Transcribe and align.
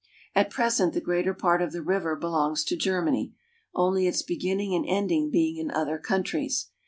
At 0.33 0.49
present 0.49 0.93
the 0.95 0.99
greater 0.99 1.31
part 1.35 1.61
of 1.61 1.73
the 1.73 1.83
river 1.83 2.15
belongs 2.15 2.63
to 2.63 2.75
Germany, 2.75 3.35
only 3.75 4.07
its 4.07 4.23
beginning 4.23 4.73
and 4.73 4.83
ending 4.89 5.29
being 5.29 5.57
in 5.57 5.69
other 5.69 5.99
countries. 5.99 6.69